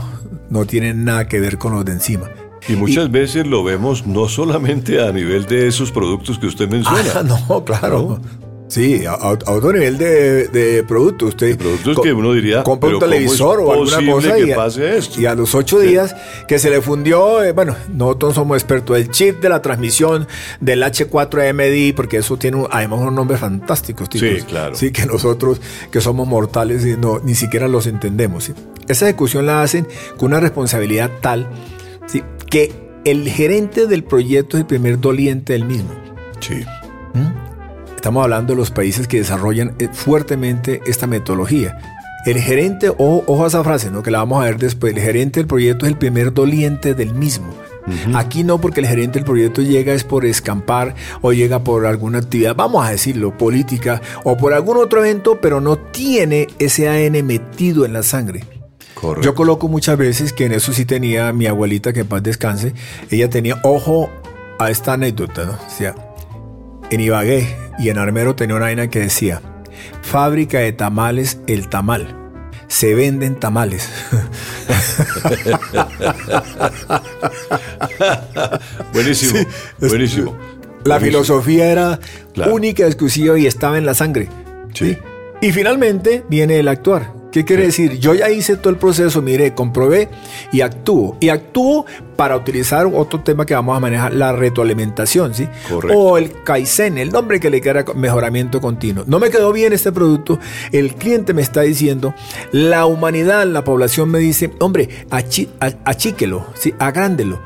[0.51, 2.29] no tienen nada que ver con los de encima.
[2.69, 7.03] Y muchas veces lo vemos no solamente a nivel de esos productos que usted menciona.
[7.15, 8.21] Ah, no, claro.
[8.73, 11.27] Sí, a, otro nivel de, de producto.
[11.27, 15.21] Usted productos que uno diría, compra un televisor o alguna cosa y, pase esto?
[15.21, 16.17] y, a los ocho días
[16.49, 20.27] que se le fundió, eh, bueno, nosotros somos expertos del chip de la transmisión
[20.59, 24.09] del H4MD, porque eso tiene además unos nombres fantásticos.
[24.11, 24.75] sí, claro.
[24.75, 28.51] Sí, que nosotros que somos mortales no, ni siquiera los entendemos.
[28.89, 31.47] Esa ejecución la hacen con una responsabilidad tal
[32.07, 32.23] ¿sí?
[32.49, 32.73] que
[33.05, 35.91] el gerente del proyecto es el primer doliente del mismo.
[36.41, 36.65] Sí.
[37.13, 37.42] ¿Mm?
[38.03, 41.79] Estamos hablando de los países que desarrollan eh, fuertemente esta metodología.
[42.27, 44.03] El gerente, ojo, a esa frase, ¿no?
[44.03, 47.15] que la vamos a ver después, el gerente del proyecto es el primer doliente del
[47.15, 47.55] mismo.
[48.13, 52.19] Aquí no porque el gerente del proyecto llega es por escampar o llega por alguna
[52.19, 57.25] actividad, vamos a decirlo, política o por algún otro evento, pero no tiene ese AN
[57.25, 58.43] metido en la sangre.
[58.95, 59.25] Correcto.
[59.25, 62.75] Yo coloco muchas veces que en eso sí tenía mi abuelita, que en paz descanse,
[63.13, 64.11] ella tenía ojo
[64.59, 65.53] a esta anécdota, ¿no?
[65.53, 65.95] O sea,
[66.93, 69.41] en Ibagué y en Armero tenía una vaina que decía,
[70.03, 72.19] fábrica de tamales, el tamal.
[72.69, 73.89] Se venden tamales.
[78.93, 79.41] buenísimo,
[79.81, 80.37] buenísimo.
[80.85, 81.99] La filosofía era
[82.51, 84.29] única, exclusiva y estaba en la sangre.
[84.75, 84.99] ¿sí?
[85.43, 87.13] Y finalmente viene el actuar.
[87.33, 87.99] ¿Qué quiere decir?
[87.99, 90.09] Yo ya hice todo el proceso, mire, comprobé
[90.53, 91.17] y actúo.
[91.19, 95.49] Y actúo para utilizar otro tema que vamos a manejar, la retroalimentación, ¿sí?
[95.69, 95.99] Correcto.
[95.99, 99.03] O el Kaizen, el nombre que le queda mejoramiento continuo.
[99.09, 100.39] No me quedó bien este producto,
[100.71, 102.15] el cliente me está diciendo,
[102.53, 104.91] la humanidad, la población me dice, hombre,
[105.85, 106.73] achíquelo, ¿sí?
[106.79, 107.41] agrándelo.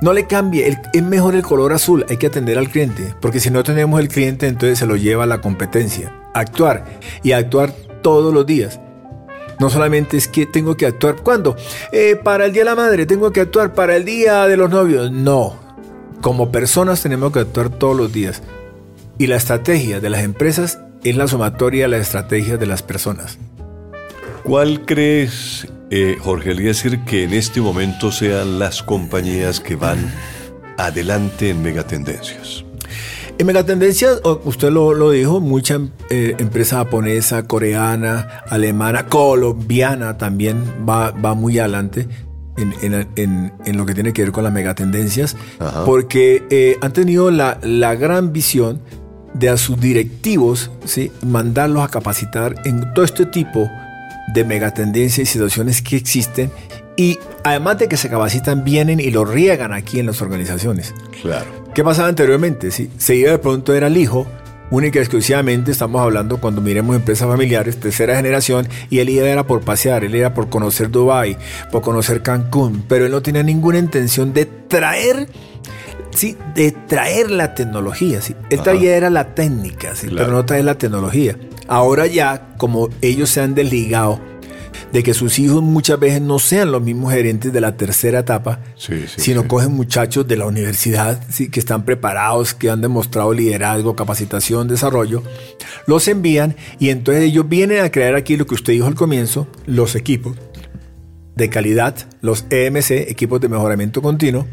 [0.00, 3.50] No le cambie, es mejor el color azul, hay que atender al cliente, porque si
[3.50, 6.21] no tenemos el cliente, entonces se lo lleva a la competencia.
[6.34, 6.84] Actuar
[7.22, 8.80] y actuar todos los días.
[9.60, 11.16] No solamente es que tengo que actuar.
[11.22, 11.56] ¿Cuándo?
[11.92, 14.70] Eh, para el Día de la Madre, tengo que actuar para el Día de los
[14.70, 15.10] Novios.
[15.12, 15.56] No.
[16.20, 18.42] Como personas tenemos que actuar todos los días.
[19.18, 23.38] Y la estrategia de las empresas es la sumatoria de la estrategia de las personas.
[24.44, 30.12] ¿Cuál crees, eh, Jorge Eliezer, que en este momento sean las compañías que van
[30.76, 32.64] adelante en megatendencias?
[33.42, 41.34] En megatendencias, usted lo, dijo, mucha eh, empresa japonesa, coreana, alemana, colombiana también va, va
[41.34, 42.06] muy adelante.
[42.56, 45.36] En, lo que tiene que ver con las megatendencias,
[45.84, 47.56] porque eh, han tenido la,
[47.96, 48.80] gran visión
[49.34, 51.10] de a sus directivos ¿sí?
[51.26, 53.68] mandarlos a capacitar en todo este tipo
[54.34, 56.52] de megatendencias y situaciones que existen
[56.96, 60.94] y además de que se capacitan, vienen y lo riegan aquí en las organizaciones.
[61.22, 61.61] Claro.
[61.74, 62.70] ¿Qué pasaba anteriormente?
[62.70, 64.26] Si se iba de pronto era el hijo
[64.70, 69.60] única y exclusivamente estamos hablando cuando miremos empresas familiares, tercera generación, y él era por
[69.60, 71.36] pasear, él era por conocer Dubai,
[71.70, 75.28] por conocer Cancún, pero él no tenía ninguna intención de traer
[76.10, 78.34] sí, de traer la tecnología, sí.
[78.50, 81.36] Él traía era la técnica, sí, pero no traer la tecnología.
[81.68, 84.20] Ahora ya, como ellos se han desligado
[84.92, 88.60] de que sus hijos muchas veces no sean los mismos gerentes de la tercera etapa,
[89.16, 95.22] sino cogen muchachos de la universidad que están preparados, que han demostrado liderazgo, capacitación, desarrollo,
[95.86, 99.46] los envían y entonces ellos vienen a crear aquí lo que usted dijo al comienzo,
[99.66, 100.36] los equipos
[101.34, 104.46] de calidad, los EMC, equipos de mejoramiento continuo,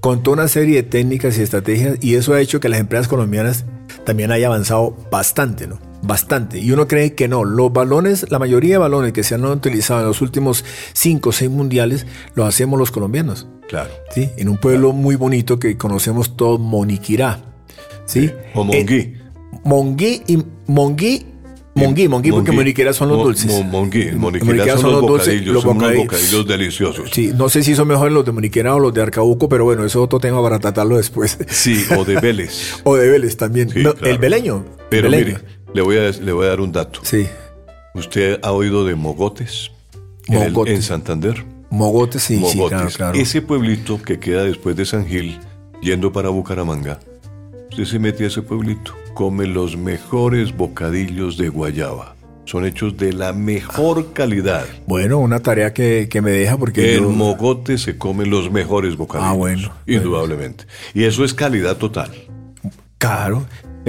[0.00, 3.08] con toda una serie de técnicas y estrategias y eso ha hecho que las empresas
[3.08, 3.64] colombianas
[4.04, 5.87] también hayan avanzado bastante, ¿no?
[6.02, 6.58] Bastante.
[6.58, 7.44] Y uno cree que no.
[7.44, 11.32] Los balones, la mayoría de balones que se han utilizado en los últimos cinco o
[11.32, 13.46] seis mundiales, los hacemos los colombianos.
[13.68, 13.90] Claro.
[14.14, 14.30] ¿Sí?
[14.36, 17.40] En un pueblo muy bonito que conocemos todos, Moniquirá.
[18.06, 18.30] ¿Sí?
[18.54, 18.96] O Monguí.
[18.96, 19.14] Eh,
[19.64, 21.26] Monguí y Monguí
[21.78, 23.64] Monguí, monguí, porque moniquera son los dulces.
[23.66, 27.10] monguí, moniquera son, los bocadillos, los son bocadillos deliciosos.
[27.12, 29.84] Sí, no sé si son mejores los de moniquera o los de arcabuco, pero bueno,
[29.84, 31.38] eso es otro tema para tratarlo después.
[31.48, 32.80] Sí, o de Vélez.
[32.84, 33.70] o de Vélez también.
[34.02, 34.64] El veleño.
[34.90, 35.38] Pero mire,
[35.74, 37.00] le voy, a, le voy a dar un dato.
[37.02, 37.26] Sí.
[37.94, 39.70] ¿Usted ha oído de Mogotes?
[40.28, 40.74] Mogotes.
[40.74, 41.44] En, Santander.
[41.70, 42.96] Mogotes, sí, Mogotes.
[42.96, 45.38] claro, Ese pueblito que queda después de San Gil,
[45.82, 47.00] yendo para Bucaramanga,
[47.70, 52.14] usted se mete a ese pueblito, come los mejores bocadillos de guayaba.
[52.44, 54.64] Son hechos de la mejor calidad.
[54.86, 56.96] Bueno, una tarea que, me deja porque...
[56.96, 59.30] En Mogote se comen los mejores bocadillos.
[59.30, 59.70] Ah, bueno.
[59.86, 60.64] Indudablemente.
[60.94, 62.10] Y eso es calidad total.
[62.96, 63.44] Claro.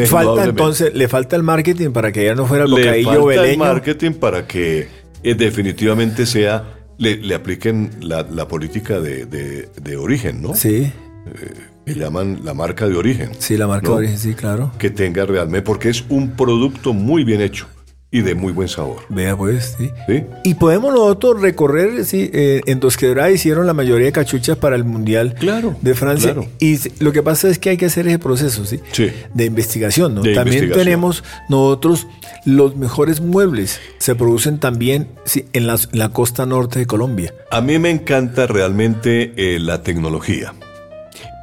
[0.07, 3.51] Falta entonces, le falta el marketing para que ya no fuera el bocadillo le falta
[3.51, 4.87] el marketing para que
[5.23, 6.63] eh, definitivamente sea,
[6.97, 10.55] le, apliquen la, política de, origen, ¿no?
[10.55, 10.91] Sí.
[11.25, 11.53] Eh,
[11.85, 13.31] que llaman la marca de origen.
[13.39, 14.71] Sí, la marca de origen, sí, claro.
[14.77, 17.67] Que tenga realmente, porque es un producto muy bien hecho
[18.11, 19.03] y de muy buen sabor.
[19.09, 20.23] Vea pues, sí.
[20.43, 24.83] Y podemos nosotros recorrer, sí, eh, en Dosquedra hicieron la mayoría de cachuchas para el
[24.83, 26.35] Mundial claro, de Francia.
[26.59, 28.79] Y lo que pasa es que hay que hacer ese proceso, ¿sí?
[28.91, 29.11] sí.
[29.33, 30.21] De investigación, ¿no?
[30.33, 32.07] también tenemos nosotros
[32.45, 33.79] los mejores muebles.
[33.99, 37.33] Se producen también sí, en, la, costa norte de Colombia.
[37.51, 40.53] A mí me encanta realmente eh, la tecnología.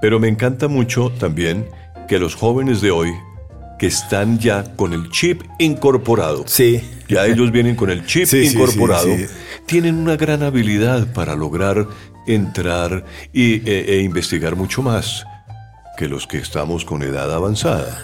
[0.03, 1.67] Pero me encanta mucho también
[2.09, 3.13] que los jóvenes de hoy
[3.79, 6.45] que están ya con el chip incorporado.
[6.47, 6.81] Sí.
[7.09, 9.09] Ya ellos vienen con el chip incorporado.
[9.67, 11.87] tienen una gran habilidad para lograr
[12.27, 15.25] entrar y, e, e investigar mucho más
[15.97, 18.01] que los que estamos con edad avanzada.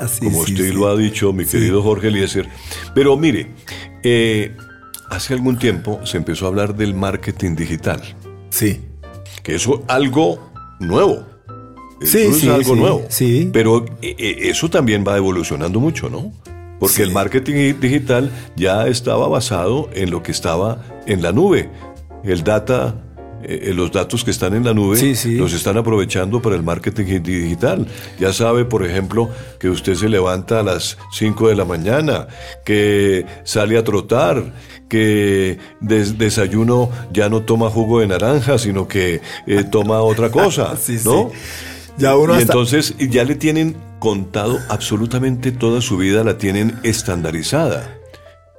[0.20, 2.48] como usted lo ha dicho, mi querido Jorge Eliezer.
[2.94, 3.52] Pero mire,
[4.02, 4.56] eh,
[5.10, 8.02] hace algún tiempo se empezó a hablar del marketing digital.
[8.50, 8.80] Sí.
[9.42, 10.50] Que eso es algo
[10.80, 11.35] nuevo.
[12.00, 13.04] Sí, eso sí, es algo nuevo.
[13.08, 13.50] Sí.
[13.52, 16.32] Pero eh, eh, eso también va evolucionando mucho, ¿no?
[16.78, 21.70] Porque el marketing digital ya estaba basado en lo que estaba en la nube.
[22.22, 23.02] El data,
[23.42, 25.00] eh, los datos que están en la nube
[25.38, 27.86] los están aprovechando para el marketing digital.
[28.20, 32.28] Ya sabe, por ejemplo, que usted se levanta a las 5 de la mañana,
[32.62, 34.52] que sale a trotar,
[34.86, 39.22] que desayuno ya no toma jugo de naranja, sino que
[39.70, 40.74] toma otra cosa,
[41.06, 41.30] ¿no?
[41.98, 47.98] Y entonces ya le tienen contado absolutamente toda su vida, la tienen estandarizada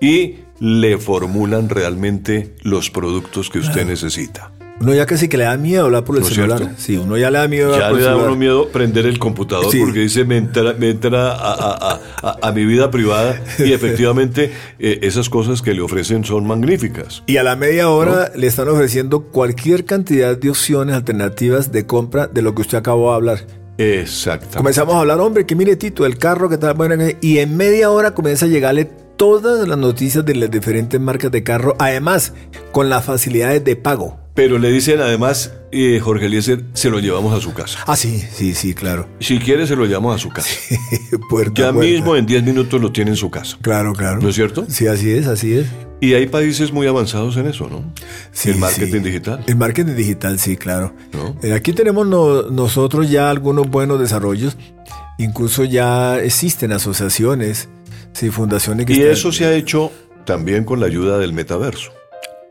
[0.02, 4.52] y le formulan realmente los productos que usted necesita.
[4.80, 6.74] Uno ya casi que le da miedo hablar por el celular.
[6.78, 9.66] Sí, uno ya le da miedo hablar ya le da uno miedo prender el computador
[9.66, 15.62] porque dice me entra, me entra a, mi vida privada y efectivamente eh, esas cosas
[15.62, 17.24] que le ofrecen son magníficas.
[17.26, 22.28] Y a la media hora le están ofreciendo cualquier cantidad de opciones alternativas de compra
[22.28, 23.40] de lo que usted acabó de hablar.
[23.78, 24.58] Exacto.
[24.58, 27.92] Comenzamos a hablar, hombre, que mire Tito, el carro que está bueno, y en media
[27.92, 32.34] hora comienza a llegarle todas las noticias de las diferentes marcas de carro, además
[32.72, 34.27] con las facilidades de pago.
[34.38, 37.80] Pero le dicen además, eh, Jorge Eliezer, se lo llevamos a su casa.
[37.88, 39.10] Ah, sí, sí, sí, claro.
[39.20, 40.52] Si quiere, se lo llevamos a su casa.
[41.56, 43.58] ya mismo en 10 minutos lo tiene en su casa.
[43.64, 44.22] Claro, claro.
[44.22, 44.68] ¿No es cierto?
[44.70, 45.66] Sí, así es, así es.
[46.02, 47.92] Y hay países muy avanzados en eso, ¿no?
[48.32, 49.44] Sí, el marketing digital.
[49.48, 50.94] El marketing digital, sí, claro.
[51.42, 54.56] Eh, aquí tenemos nosotros ya algunos buenos desarrollos.
[55.18, 57.70] Incluso ya existen asociaciones,
[58.14, 59.92] sí, fundaciones que Y eso se ha hecho
[60.26, 61.97] también con la ayuda del metaverso.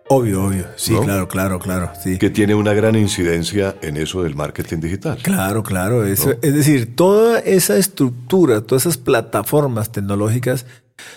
[0.09, 0.67] Obvio, obvio.
[0.77, 1.91] Sí, claro, claro, claro.
[2.03, 2.19] Sí.
[2.19, 5.19] Que tiene una gran incidencia en eso del marketing digital.
[5.23, 6.07] Claro, claro.
[6.07, 10.67] Eso, Es decir, toda esa estructura, todas esas plataformas tecnológicas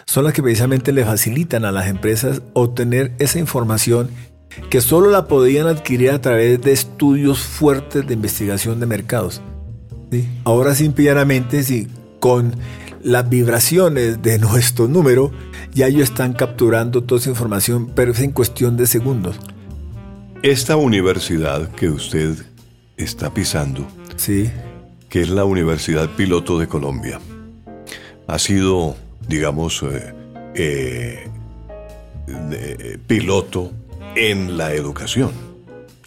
[0.06, 4.10] son las que precisamente le facilitan a las empresas obtener esa información
[4.70, 9.42] que solo la podían adquirir a través de estudios fuertes de investigación de mercados.
[10.12, 10.28] ¿Sí?
[10.44, 11.88] Ahora simplemente, sí,
[12.20, 12.56] con
[13.04, 15.32] las vibraciones de nuestro número,
[15.74, 19.38] ya ellos están capturando toda esa información, pero es en cuestión de segundos.
[20.42, 22.36] Esta universidad que usted
[22.98, 24.50] está pisando, sí.
[25.10, 27.20] que es la Universidad Piloto de Colombia,
[28.28, 28.96] ha sido,
[29.28, 30.14] digamos, eh,
[30.56, 31.28] eh,
[33.08, 33.72] piloto
[34.16, 35.32] en la educación.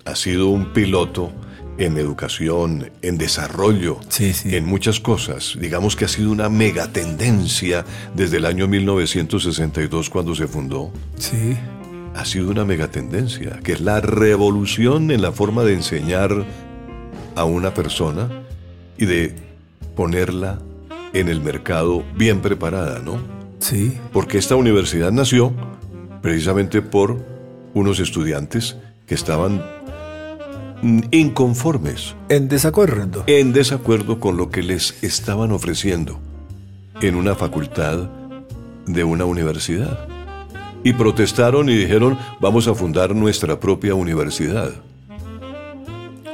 [0.05, 1.32] Ha sido un piloto
[1.79, 5.57] en educación, en desarrollo, en muchas cosas.
[5.59, 10.93] Digamos que ha sido una megatendencia desde el año 1962 cuando se fundó.
[11.16, 11.57] Sí.
[12.14, 16.45] Ha sido una megatendencia, que es la revolución en la forma de enseñar
[17.35, 18.29] a una persona
[18.99, 19.35] y de
[19.97, 20.61] ponerla
[21.14, 23.18] en el mercado bien preparada, ¿no?
[23.61, 23.99] Sí.
[24.12, 25.53] Porque esta universidad nació
[26.20, 27.25] precisamente por
[27.75, 29.64] unos estudiantes que estaban
[30.83, 32.14] inconformes.
[32.28, 33.24] En desacuerdo.
[33.26, 36.20] En desacuerdo con lo que les estaban ofreciendo
[37.01, 38.11] en una facultad
[38.87, 40.07] de una universidad.
[40.85, 44.72] Y protestaron y dijeron, vamos a fundar nuestra propia universidad.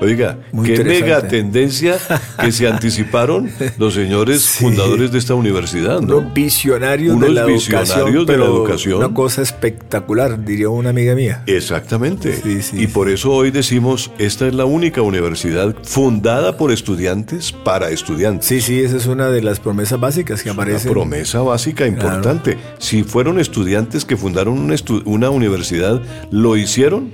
[0.00, 1.98] Oiga, qué mega tendencia
[2.40, 6.18] que se anticiparon los señores fundadores de esta universidad, ¿no?
[6.18, 8.98] Unos visionarios, de, la educación, de la educación.
[8.98, 11.42] Una cosa espectacular, diría una amiga mía.
[11.46, 12.40] Exactamente.
[12.72, 18.46] y por eso hoy decimos, esta es la única universidad fundada por estudiantes para estudiantes.
[18.46, 20.90] Sí, sí, esa es una de las promesas básicas que aparecen.
[20.90, 22.56] Una promesa básica importante.
[22.78, 27.10] Si fueron estudiantes que fundaron una, una universidad, lo hicieron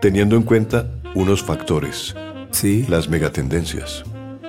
[0.00, 2.14] teniendo en cuenta unos factores.
[2.50, 2.86] Sí.
[2.88, 4.04] Las megatendencias.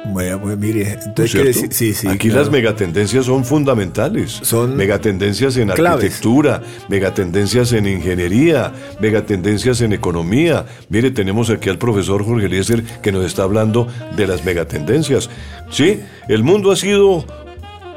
[0.05, 4.39] Bueno, pues mire, entonces sí, sí, Aquí las megatendencias son fundamentales.
[4.43, 10.65] Son megatendencias en arquitectura, megatendencias en ingeniería, megatendencias en economía.
[10.89, 15.29] Mire, tenemos aquí al profesor Jorge Eliezer que nos está hablando de las megatendencias.
[15.69, 17.25] Sí, el mundo ha sido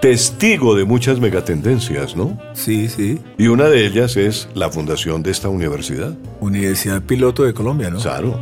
[0.02, 2.36] testigo de muchas megatendencias, ¿no?
[2.54, 3.20] Sí, sí.
[3.38, 6.18] Y una de ellas es la fundación de esta universidad.
[6.40, 8.00] Universidad Piloto de Colombia, ¿no?
[8.00, 8.36] Claro.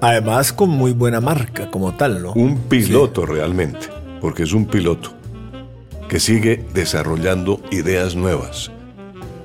[0.00, 2.32] Además con muy buena marca como tal, ¿no?
[2.32, 3.86] Un piloto realmente,
[4.20, 5.12] porque es un piloto
[6.08, 8.72] que sigue desarrollando ideas nuevas.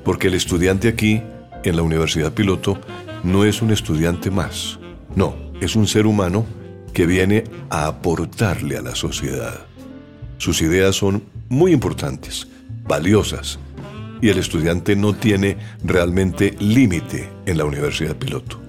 [0.04, 1.22] Porque el estudiante aquí,
[1.64, 2.80] en la Universidad Piloto,
[3.22, 4.80] no es un estudiante más.
[5.16, 6.47] No, es un ser humano
[6.93, 9.68] que viene a aportarle a la sociedad.
[10.39, 12.47] Sus ideas son muy importantes,
[12.84, 13.60] valiosas,
[14.22, 18.60] y el estudiante no tiene realmente límite en la Universidad Piloto.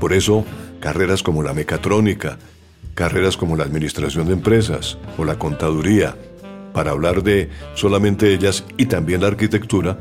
[0.00, 0.44] Por eso,
[0.80, 2.38] carreras como la mecatrónica,
[2.94, 6.16] carreras como la administración de empresas o la contaduría,
[6.72, 9.98] para hablar de solamente ellas y también la arquitectura,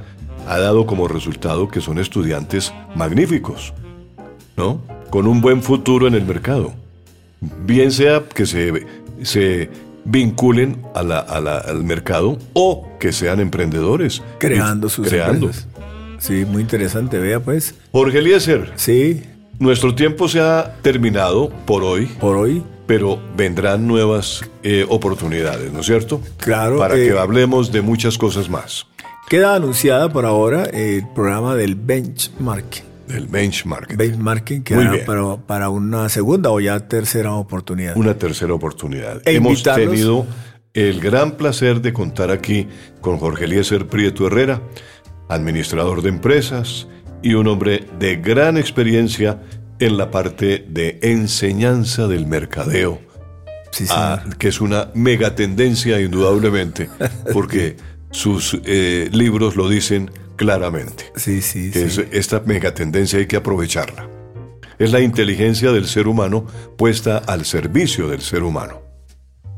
[0.47, 3.73] ha dado como resultado que son estudiantes magníficos,
[4.55, 4.81] ¿no?
[5.09, 6.73] Con un buen futuro en el mercado.
[7.65, 8.85] Bien sea que se,
[9.23, 9.69] se
[10.05, 14.21] vinculen al mercado o que sean emprendedores.
[14.37, 15.51] Creando sus creando.
[16.19, 17.75] Sí, muy interesante, vea pues.
[17.91, 18.71] Jorge Eliezer.
[18.75, 19.23] Sí.
[19.59, 22.05] Nuestro tiempo se ha terminado por hoy.
[22.05, 22.63] Por hoy.
[22.87, 26.21] Pero vendrán nuevas eh, oportunidades, ¿no es cierto?
[26.37, 26.77] Claro.
[26.77, 28.85] Para que eh, hablemos de muchas cosas más.
[29.27, 32.94] Queda anunciada por ahora el programa del benchmarking.
[33.07, 33.97] Del benchmarking.
[33.97, 34.75] Benchmarking que
[35.05, 37.95] para, para, una segunda o ya tercera oportunidad.
[37.95, 39.21] Una tercera oportunidad.
[39.25, 40.25] E Hemos tenido
[40.73, 42.67] el gran placer de contar aquí
[43.01, 44.61] con Jorge Eliezer Prieto Herrera,
[45.29, 46.87] administrador de empresas
[47.21, 49.41] y un hombre de gran experiencia
[49.79, 52.99] en la parte de enseñanza del mercadeo.
[53.71, 53.85] Sí,
[54.37, 56.89] que es una megatendencia indudablemente,
[57.33, 57.75] porque
[58.15, 61.11] sus eh, libros lo dicen claramente.
[61.15, 62.01] Sí, sí, sí.
[62.11, 64.07] esta megatendencia hay que aprovecharla.
[64.79, 66.45] Es la inteligencia del ser humano
[66.77, 68.81] puesta al servicio del ser humano.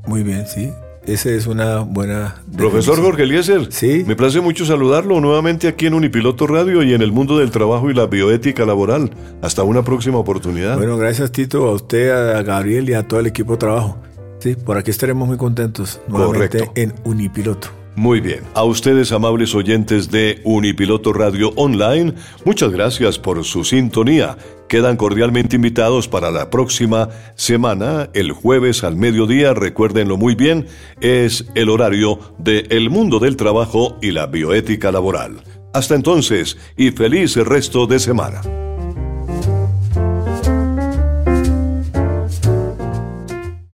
[0.08, 0.72] Muy bien, sí.
[1.06, 2.42] Esa es una buena.
[2.58, 4.04] Profesor Jorge Eliezer, sí.
[4.06, 7.90] me place mucho saludarlo nuevamente aquí en Unipiloto Radio y en el mundo del trabajo
[7.90, 9.12] y la bioética laboral.
[9.42, 10.78] Hasta una próxima oportunidad.
[10.78, 14.00] Bueno, gracias Tito, a usted, a Gabriel y a todo el equipo de trabajo.
[14.40, 17.77] Sí, por aquí estaremos muy contentos nuevamente en Unipiloto.
[17.98, 18.42] Muy bien.
[18.54, 22.14] A ustedes, amables oyentes de Unipiloto Radio Online,
[22.46, 24.38] muchas gracias por su sintonía.
[24.70, 30.68] Quedan cordialmente invitados para la próxima semana, el jueves al mediodía, recuérdenlo muy bien,
[31.02, 35.42] es el horario de El Mundo del Trabajo y la Bioética Laboral.
[35.74, 38.42] Hasta entonces y feliz resto de semana.